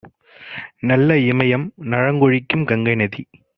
நல்ல 0.81 1.17
இமயம், 1.25 1.67
நலங்கொழிக்கும் 1.85 2.65
கங்கைநதி 2.65 3.23